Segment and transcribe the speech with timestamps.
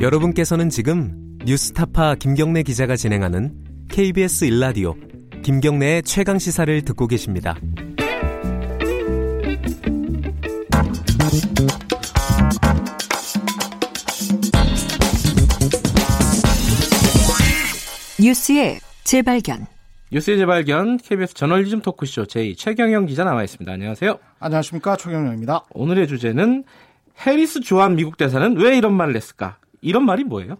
[0.00, 1.12] 여러분께서는 지금
[1.44, 3.52] 뉴스타파 김경래 기자가 진행하는
[3.90, 4.94] KBS 일라디오
[5.42, 7.54] 김경래의 최강 시사를 듣고 계십니다.
[18.18, 19.66] 뉴스의 재발견.
[20.12, 23.70] 뉴스의 재발견 KBS 저널리즘 토크쇼 제2 최경영 기자 나와 있습니다.
[23.70, 24.18] 안녕하세요.
[24.38, 25.64] 안녕하십니까 최경영입니다.
[25.74, 26.64] 오늘의 주제는
[27.26, 29.58] 해리스 주한 미국 대사는 왜 이런 말을 했을까?
[29.80, 30.56] 이런 말이 뭐예요?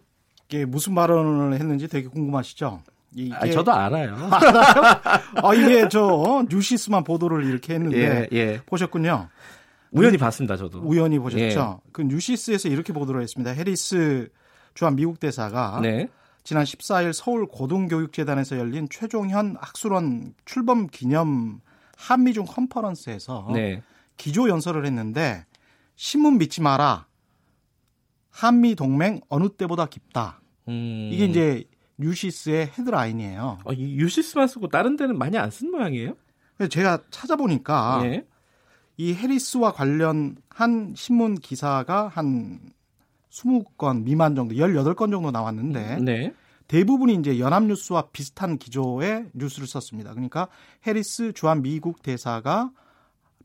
[0.49, 2.83] 이게 무슨 발언을 했는지 되게 궁금하시죠?
[3.15, 4.17] 이게 아, 저도 알아요.
[5.43, 8.61] 아, 이게 저 뉴시스만 보도를 이렇게 했는데 예, 예.
[8.67, 9.29] 보셨군요.
[9.93, 10.81] 우연히 봤습니다, 저도.
[10.81, 11.81] 우연히 보셨죠.
[11.85, 11.91] 예.
[11.93, 13.51] 그 뉴시스에서 이렇게 보도를 했습니다.
[13.51, 14.29] 해리스
[14.75, 16.09] 주한 미국 대사가 네.
[16.45, 21.61] 지난 14일 서울 고등교육재단에서 열린 최종현 학술원 출범 기념
[21.97, 23.83] 한미중 컨퍼런스에서 네.
[24.17, 25.45] 기조 연설을 했는데
[25.97, 27.07] 신문 믿지 마라.
[28.31, 30.41] 한미 동맹 어느 때보다 깊다.
[30.69, 31.11] 음.
[31.13, 31.65] 이게 이제
[31.99, 33.59] 뉴시스의 헤드라인이에요.
[33.65, 36.15] 어, 이 뉴시스만 쓰고 다른 데는 많이 안 쓴 모양이에요?
[36.71, 38.27] 제가 찾아보니까 예.
[38.97, 40.37] 이 해리스와 관련한
[40.95, 42.61] 신문 기사가 한
[43.31, 46.35] 20건 미만 정도, 18건 정도 나왔는데 네.
[46.69, 50.11] 대부분이 이제 연합뉴스와 비슷한 기조의 뉴스를 썼습니다.
[50.13, 50.49] 그러니까
[50.87, 52.71] 해리스 주한 미국 대사가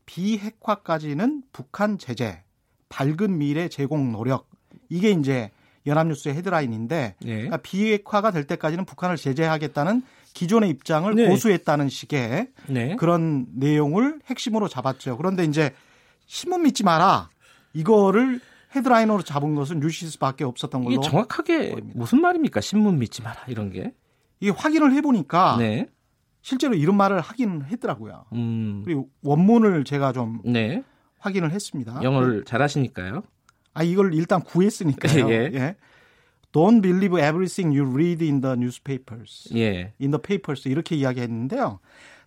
[0.04, 2.42] 비핵화까지는 북한 제재,
[2.88, 4.48] 밝은 미래 제공 노력
[4.88, 5.50] 이게 이제
[5.86, 7.32] 연합뉴스의 헤드라인인데 네.
[7.32, 10.02] 그러니까 비핵화가 될 때까지는 북한을 제재하겠다는
[10.34, 11.28] 기존의 입장을 네.
[11.28, 12.96] 고수했다는 식의 네.
[12.96, 15.16] 그런 내용을 핵심으로 잡았죠.
[15.16, 15.72] 그런데 이제
[16.26, 17.30] 신문 믿지 마라
[17.72, 18.40] 이거를
[18.74, 20.94] 헤드라인으로 잡은 것은 뉴시스밖에 없었던 걸로.
[20.94, 21.98] 이게 정확하게 보입니다.
[21.98, 22.60] 무슨 말입니까?
[22.60, 23.94] 신문 믿지 마라 이런 게.
[24.40, 25.86] 이게 확인을 해보니까 네.
[26.42, 28.26] 실제로 이런 말을 하긴 했더라고요.
[28.32, 28.82] 음.
[28.84, 30.82] 그리고 원문을 제가 좀 네.
[31.18, 32.00] 확인을 했습니다.
[32.02, 33.22] 영어를 잘하시니까요.
[33.76, 35.28] 아 이걸 일단 구했으니까요.
[35.30, 35.50] 예.
[35.52, 35.76] 예.
[36.52, 39.52] Don't believe everything you read in the newspapers.
[39.54, 39.92] 예.
[40.00, 41.78] In the papers 이렇게 이야기했는데요.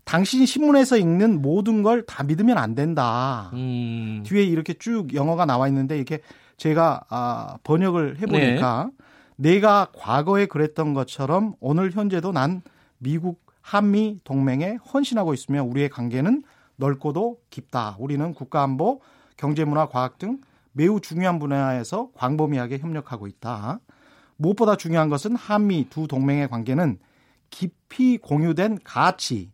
[0.05, 3.49] 당신이 신문에서 읽는 모든 걸 다 믿으면 안 된다.
[3.53, 4.23] 음.
[4.25, 6.19] 뒤에 이렇게 쭉 영어가 나와 있는데 이게
[6.57, 9.53] 제가 아, 번역을 해보니까 네.
[9.53, 12.61] 내가 과거에 그랬던 것처럼 오늘 현재도 난
[12.99, 16.43] 미국 한미 동맹에 헌신하고 있으며 우리의 관계는
[16.75, 17.95] 넓고도 깊다.
[17.99, 19.01] 우리는 국가안보,
[19.37, 20.39] 경제문화, 과학 등
[20.71, 23.79] 매우 중요한 분야에서 광범위하게 협력하고 있다.
[24.37, 26.99] 무엇보다 중요한 것은 한미 두 동맹의 관계는
[27.49, 29.51] 깊이 공유된 가치,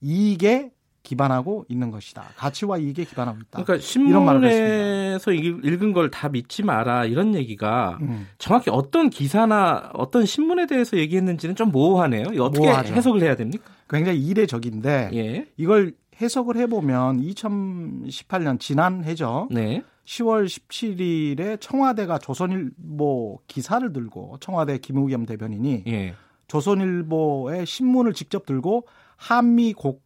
[0.00, 0.70] 이익에
[1.02, 2.22] 기반하고 있는 것이다.
[2.36, 3.64] 가치와 이익에 기반하고 있다.
[3.64, 8.28] 그러니까 신문에서 읽은 걸 다 믿지 마라 이런 얘기가 음.
[8.38, 12.26] 정확히 어떤 기사나 어떤 신문에 대해서 얘기했는지는 좀 모호하네요.
[12.42, 12.94] 어떻게 모호하죠.
[12.94, 13.64] 해석을 해야 됩니까?
[13.88, 15.46] 굉장히 이례적인데 예.
[15.56, 19.48] 이걸 해석을 해보면 2018년 지난해죠.
[19.50, 19.82] 네.
[20.04, 26.14] 10월 17일에 청와대가 조선일보 기사를 들고 청와대 김우겸 대변인이 예.
[26.48, 28.86] 조선일보의 신문을 직접 들고
[29.16, 30.00] 한미 고,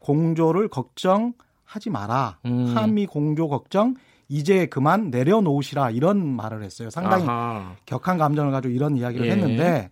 [0.00, 2.38] 공조를 걱정하지 마라.
[2.46, 2.76] 음.
[2.76, 3.94] 한미 공조 걱정
[4.28, 6.90] 이제 그만 내려놓으시라 이런 말을 했어요.
[6.90, 7.76] 상당히 아하.
[7.86, 9.30] 격한 감정을 가지고 이런 이야기를 예.
[9.30, 9.90] 했는데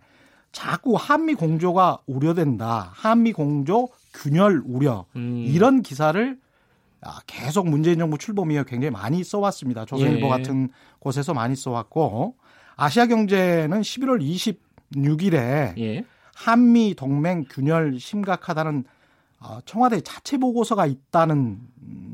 [0.51, 2.91] 자꾸 한미 공조가 우려된다.
[2.93, 5.43] 한미 공조 균열 우려 음.
[5.47, 6.37] 이런 기사를
[7.27, 9.85] 계속 문재인 정부 출범 이후 굉장히 많이 써왔습니다.
[9.85, 10.29] 조선일보 예.
[10.29, 10.69] 같은
[10.99, 12.35] 곳에서 많이 써왔고
[12.75, 14.21] 아시아경제는 11월
[14.95, 16.05] 26일에 예.
[16.35, 18.85] 한미 동맹 균열 심각하다는
[19.39, 21.59] 어, 청와대 자체 보고서가 있다는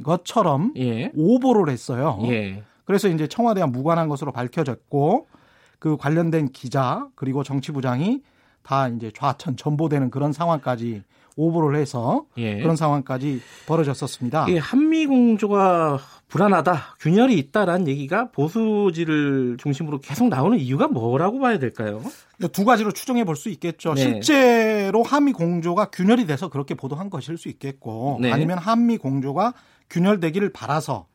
[0.03, 1.11] 것처럼 예.
[1.15, 2.19] 오보를 했어요.
[2.23, 2.63] 예.
[2.85, 5.27] 그래서 이제 청와대와 무관한 것으로 밝혀졌고
[5.77, 8.23] 그 관련된 기자 그리고 정치부장이
[8.63, 11.03] 다 이제 좌천 전보되는 그런 상황까지
[11.39, 12.57] 오보를 해서 예.
[12.59, 14.47] 그런 상황까지 벌어졌었습니다.
[14.59, 22.01] 한미 공조가 불안하다, 균열이 있다라는 얘기가 보수지를 중심으로 계속 나오는 이유가 뭐라고 봐야 될까요?
[22.51, 23.93] 두 가지로 추정해 볼 수 있겠죠.
[23.93, 24.01] 네.
[24.01, 28.31] 실제로 한미 공조가 균열이 돼서 그렇게 보도한 것일 수 있겠고, 네.
[28.31, 29.53] 아니면 한미 공조가
[29.89, 31.07] 균열되기를 바라서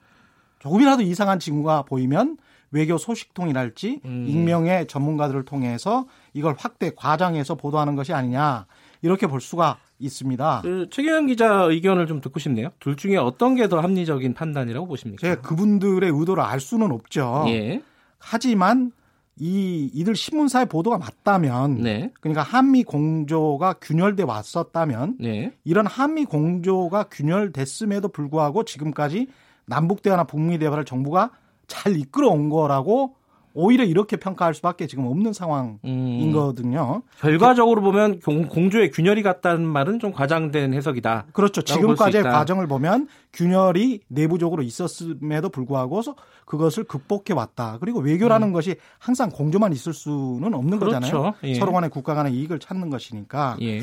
[0.60, 2.38] 조금이라도 이상한 징후가 보이면
[2.70, 4.24] 외교 소식통이랄지 음.
[4.26, 8.66] 익명의 전문가들을 통해서 이걸 확대 과장해서 보도하는 것이 아니냐
[9.02, 10.60] 이렇게 볼 수가 있습니다.
[10.62, 12.68] 그 최경영 기자 의견을 좀 듣고 싶네요.
[12.80, 15.20] 둘 중에 어떤 게 더 합리적인 판단이라고 보십니까?
[15.20, 17.44] 제가 그분들의 의도를 알 수는 없죠.
[17.48, 17.82] 예.
[18.18, 18.92] 하지만
[19.36, 22.12] 이 이들 신문사의 보도가 맞다면 네.
[22.20, 25.52] 그러니까 한미 공조가 균열돼 왔었다면 네.
[25.64, 29.26] 이런 한미 공조가 균열됐음에도 불구하고 지금까지
[29.66, 31.30] 남북 대화나 북미 대화를 정부가
[31.66, 33.16] 잘 이끌어 온 거라고
[33.54, 36.32] 오히려 이렇게 평가할 수밖에 지금 없는 상황인 음.
[36.32, 37.02] 거거든요.
[37.20, 41.26] 결과적으로 보면 공 조의 균열이 같다는 말은 좀 과장된 해석이다.
[41.32, 41.62] 그렇죠.
[41.62, 46.02] 지금까지의 과정을 보면 균열이 내부적으로 있었음에도 불구하고
[46.44, 47.78] 그것을 극복해 왔다.
[47.80, 48.52] 그리고 외교라는 음.
[48.52, 51.00] 것이 항상 공조만 있을 수는 없는 그렇죠.
[51.00, 51.34] 거잖아요.
[51.44, 51.54] 예.
[51.54, 53.56] 서로 간의 국가 간의 이익을 찾는 것이니까.
[53.62, 53.82] 예.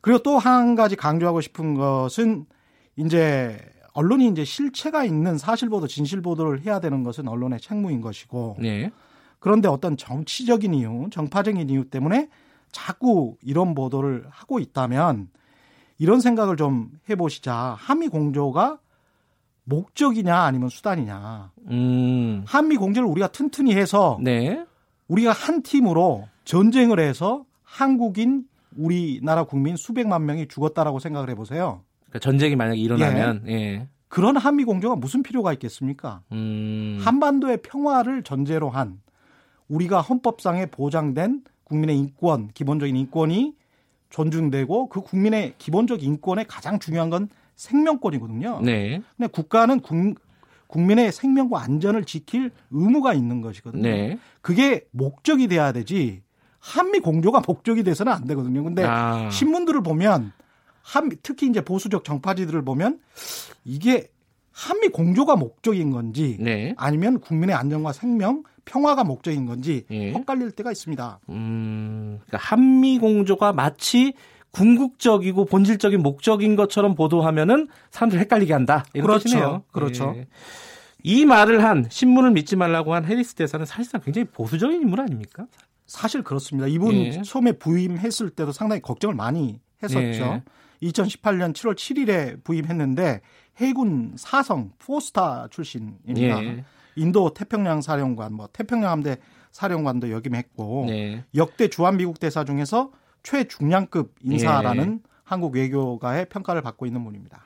[0.00, 2.46] 그리고 또 한 가지 강조하고 싶은 것은
[2.96, 3.56] 이제
[3.92, 8.56] 언론이 이제 실체가 있는 사실 보도, 진실 보도를 해야 되는 것은 언론의 책무인 것이고.
[8.58, 8.90] 네.
[9.42, 12.28] 그런데 어떤 정치적인 이유, 정파적인 이유 때문에
[12.70, 15.30] 자꾸 이런 보도를 하고 있다면
[15.98, 17.76] 이런 생각을 좀 해보시자.
[17.76, 18.78] 한미 공조가
[19.64, 21.50] 목적이냐 아니면 수단이냐.
[21.70, 22.44] 음.
[22.46, 24.64] 한미 공조를 우리가 튼튼히 해서 네.
[25.08, 28.44] 우리가 한 팀으로 전쟁을 해서 한국인
[28.76, 31.82] 우리나라 국민 수백만 명이 죽었다라고 생각을 해보세요.
[32.04, 33.52] 그러니까 전쟁이 만약에 일어나면 예.
[33.52, 33.88] 예.
[34.06, 36.22] 그런 한미 공조가 무슨 필요가 있겠습니까?
[36.30, 37.00] 음.
[37.02, 39.01] 한반도의 평화를 전제로 한
[39.72, 43.54] 우리가 헌법상에 보장된 국민의 인권, 기본적인 인권이
[44.10, 48.60] 존중되고 그 국민의 기본적 인권의 가장 중요한 건 생명권이거든요.
[48.62, 49.00] 네.
[49.16, 50.20] 근데 국가는 국,
[50.66, 53.82] 국민의 생명과 안전을 지킬 의무가 있는 것이거든요.
[53.82, 54.18] 네.
[54.42, 56.22] 그게 목적이 돼야 되지
[56.58, 58.62] 한미 공조가 목적이 돼서는 안 되거든요.
[58.62, 59.30] 근데 아.
[59.30, 60.32] 신문들을 보면
[60.82, 63.00] 한 특히 이제 보수적 정파지들을 보면
[63.64, 64.08] 이게
[64.52, 66.74] 한미 공조가 목적인 건지 네.
[66.76, 70.12] 아니면 국민의 안전과 생명, 평화가 목적인 건지 예.
[70.12, 71.20] 헷갈릴 때가 있습니다.
[71.30, 74.12] 음, 그러니까 한미 공조가 마치
[74.52, 78.84] 궁극적이고 본질적인 목적인 것처럼 보도하면은 사람들 헷갈리게 한다.
[78.92, 79.24] 그렇죠.
[79.24, 79.64] 뜻이네요.
[79.72, 80.12] 그렇죠.
[80.16, 80.26] 예.
[81.02, 85.46] 이 말을 한 신문을 믿지 말라고 한 해리스 대사는 사실상 굉장히 보수적인 인물 아닙니까?
[85.86, 86.68] 사실 그렇습니다.
[86.68, 87.22] 이분 예.
[87.22, 90.00] 처음에 부임했을 때도 상당히 걱정을 많이 했었죠.
[90.02, 90.42] 예.
[90.82, 93.20] 2018년 7월 7일에 부임했는데
[93.56, 96.44] 해군 사성 포스타 출신입니다.
[96.44, 96.64] 예.
[96.96, 99.16] 인도 태평양 사령관, 뭐 태평양 함대
[99.50, 101.24] 사령관도 역임했고 네.
[101.34, 102.90] 역대 주한 미국 대사 중에서
[103.22, 105.08] 최중량급 인사라는 예.
[105.24, 107.42] 한국 외교가의 평가를 받고 있는 분입니다.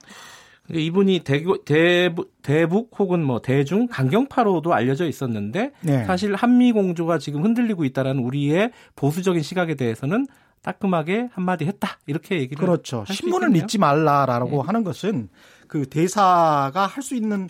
[0.69, 6.05] 이분이 대구, 대부, 대북 혹은 뭐 대중 강경파로도 알려져 있었는데 네.
[6.05, 10.27] 사실 한미 공조가 지금 흔들리고 있다라는 우리의 보수적인 시각에 대해서는
[10.63, 13.05] 따끔하게 한마디 했다 이렇게 얘기를 그렇죠.
[13.07, 14.67] 신문을 믿지 말라라고 네.
[14.67, 15.29] 하는 것은
[15.69, 17.49] 그 대사가 할 수 있는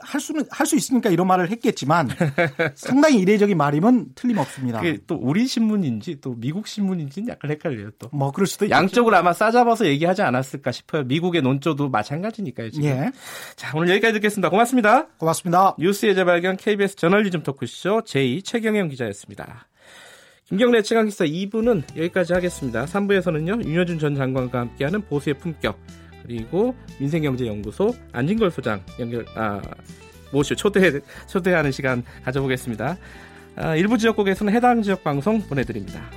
[0.00, 2.08] 할 수는 할 수 있으니까 이런 말을 했겠지만
[2.76, 4.80] 상당히 이례적인 말이면 틀림없습니다.
[5.06, 8.08] 또 우리 신문인지 또 미국 신문인지는 약간 헷갈려요 또.
[8.12, 11.02] 뭐 그럴 수도 양쪽을 아마 싸잡아서 얘기하지 않았을까 싶어요.
[11.04, 12.70] 미국의 논조도 마찬가지니까요.
[12.70, 12.88] 지금.
[12.88, 13.10] 예.
[13.56, 14.48] 자 오늘 여기까지 듣겠습니다.
[14.50, 15.06] 고맙습니다.
[15.18, 15.74] 고맙습니다.
[15.78, 19.66] 뉴스의 재발견 KBS 저널리즘 토크쇼 제2 최경영 기자였습니다.
[20.46, 22.84] 김경래 최강기사 2부는 여기까지 하겠습니다.
[22.84, 25.78] 3부에서는요 윤여준 전 장관과 함께하는 보수의 품격
[26.24, 29.60] 그리고 민생경제연구소 안진걸 소장 연결 아
[30.32, 32.96] 모시고 초대 초대하는 시간 가져보겠습니다.
[33.56, 36.10] 아, 일부 지역국에서는 해당 지역 방송 보내드립니다.